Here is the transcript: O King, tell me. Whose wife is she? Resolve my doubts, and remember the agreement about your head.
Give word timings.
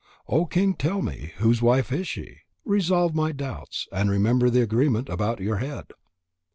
O 0.27 0.47
King, 0.47 0.73
tell 0.73 1.03
me. 1.03 1.33
Whose 1.37 1.61
wife 1.61 1.91
is 1.91 2.07
she? 2.07 2.37
Resolve 2.65 3.13
my 3.13 3.31
doubts, 3.31 3.87
and 3.91 4.09
remember 4.09 4.49
the 4.49 4.63
agreement 4.63 5.09
about 5.09 5.39
your 5.41 5.57
head. 5.57 5.89